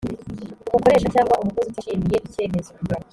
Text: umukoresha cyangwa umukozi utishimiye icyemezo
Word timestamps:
umukoresha 0.71 1.11
cyangwa 1.15 1.39
umukozi 1.41 1.67
utishimiye 1.71 2.17
icyemezo 2.27 2.71